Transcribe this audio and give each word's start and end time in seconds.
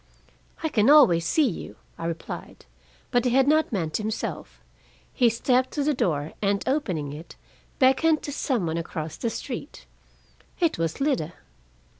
"I 0.63 0.69
can 0.69 0.89
always 0.89 1.27
see 1.27 1.47
you," 1.47 1.75
I 1.95 2.05
replied. 2.07 2.65
But 3.11 3.23
he 3.23 3.29
had 3.29 3.47
not 3.47 3.71
meant 3.71 3.97
himself. 3.97 4.59
He 5.13 5.29
stepped 5.29 5.69
to 5.73 5.83
the 5.83 5.93
door, 5.93 6.33
and 6.41 6.63
opening 6.67 7.13
it, 7.13 7.35
beckoned 7.77 8.23
to 8.23 8.31
some 8.31 8.65
one 8.65 8.77
across 8.79 9.15
the 9.15 9.29
street. 9.29 9.85
It 10.59 10.79
was 10.79 11.01
Lida! 11.01 11.33